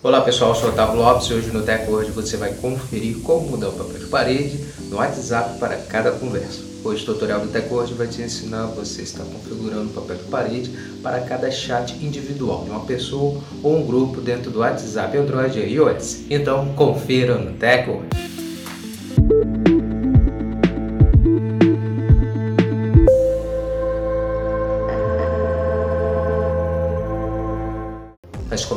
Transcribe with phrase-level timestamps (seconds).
[0.00, 3.18] Olá pessoal, eu sou o Otávio Lopes e hoje no Tech Word você vai conferir
[3.18, 6.60] como mudar o papel de parede no WhatsApp para cada conversa.
[6.84, 10.22] Hoje o tutorial do Tech Word vai te ensinar você estar configurando o papel de
[10.24, 10.70] parede
[11.02, 15.74] para cada chat individual de uma pessoa ou um grupo dentro do WhatsApp Android e
[15.74, 16.20] iOS.
[16.30, 17.90] Então confira no Tech.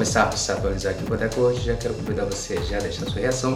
[0.02, 3.05] Começar a se atualizar aqui com a hoje, já quero convidar você já a deixar
[3.05, 3.53] sua reação,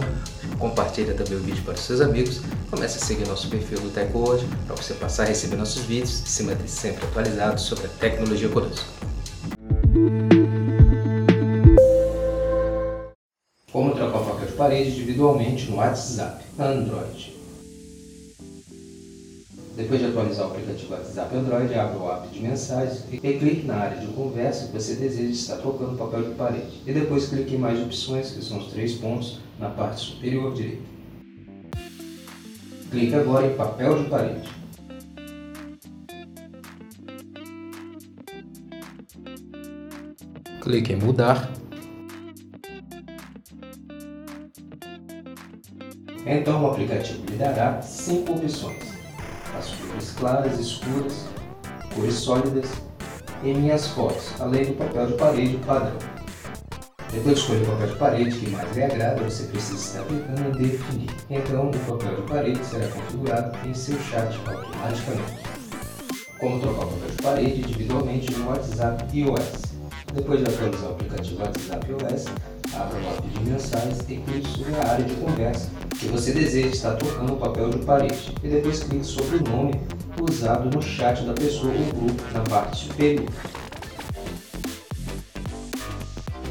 [0.60, 2.40] compartilha também o vídeo para os seus amigos,
[2.70, 6.20] comece a seguir nosso perfil do Teco hoje para você passar a receber nossos vídeos
[6.20, 8.86] e se manter sempre atualizado sobre a tecnologia conosco.
[13.72, 17.35] Como trocar papel de parede individualmente no WhatsApp Android.
[19.76, 23.74] Depois de atualizar o aplicativo WhatsApp Android, abra o app de mensagens e clique na
[23.74, 26.80] área de conversa que você deseja estar trocando papel de parede.
[26.86, 30.82] E depois clique em mais opções, que são os três pontos na parte superior direita.
[32.90, 34.48] Clique agora em papel de parede.
[40.62, 41.52] Clique em mudar.
[46.24, 48.95] Então o aplicativo lhe dará cinco opções
[49.96, 51.26] cores claras, escuras,
[51.94, 52.66] cores sólidas
[53.42, 55.96] e minhas fotos, além do papel de parede padrão.
[57.10, 60.48] Depois de escolher o papel de parede que mais lhe agrada, você precisa estar clicando
[60.48, 61.10] em definir.
[61.30, 65.46] Então, o papel de parede será configurado em seu chat automaticamente.
[66.38, 69.62] Como trocar o papel de parede individualmente no WhatsApp iOS.
[70.12, 72.24] Depois de atualizar o aplicativo WhatsApp iOS,
[72.74, 76.68] abra o app de mensagens e clique sobre a área de conversa que você deseja
[76.68, 79.80] estar tocando o papel de parede e depois clique sobre o nome
[80.20, 83.26] usado no chat da pessoa ou grupo na parte superior.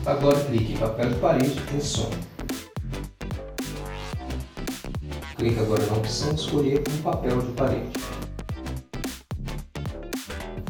[0.05, 2.09] Agora clique em papel de parede em som.
[5.37, 7.91] Clique agora na opção escolher um papel de parede.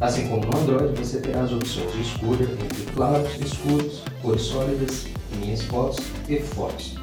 [0.01, 5.05] Assim como no Android, você terá as opções de escolha entre claros, escuros, cores sólidas,
[5.39, 6.95] minhas fotos e fotos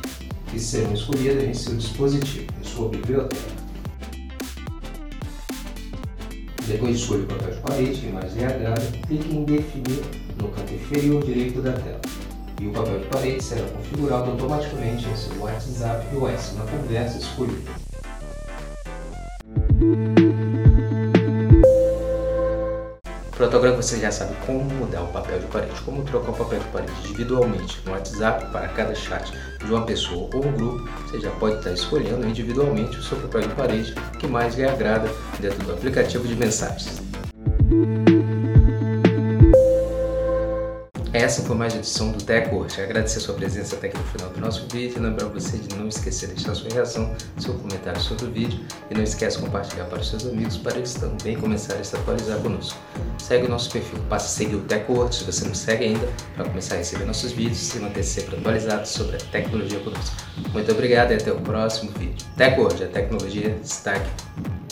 [0.52, 3.62] que serão escolhidas em seu dispositivo, em sua biblioteca.
[6.66, 10.02] Depois de escolher o papel de parede que mais lhe agrada, clique em Definir
[10.40, 12.00] no canto inferior direito da tela.
[12.60, 17.72] E o papel de parede será configurado automaticamente em seu WhatsApp iOS na conversa escolhida.
[23.42, 26.64] Fotograma você já sabe como mudar o papel de parede, como trocar o papel de
[26.66, 30.88] parede individualmente no WhatsApp para cada chat de uma pessoa ou um grupo.
[31.08, 35.10] Você já pode estar escolhendo individualmente o seu papel de parede que mais lhe agrada
[35.40, 37.02] dentro do aplicativo de mensagens.
[41.22, 42.80] Essa foi mais uma edição do TechWord.
[42.80, 45.00] Agradecer a sua presença até aqui no final do nosso vídeo.
[45.00, 48.58] Lembrar você de não esquecer de deixar sua reação, seu comentário sobre o vídeo
[48.90, 51.94] e não esquece de compartilhar para os seus amigos para eles também começarem a se
[51.94, 52.76] atualizar conosco.
[53.18, 56.44] Segue o nosso perfil, passe a seguir o TechWord se você não segue ainda para
[56.44, 60.16] começar a receber nossos vídeos e manter sempre atualizado sobre a tecnologia conosco.
[60.52, 62.26] Muito obrigado e até o próximo vídeo.
[62.36, 64.71] TechWord, a tecnologia está aqui.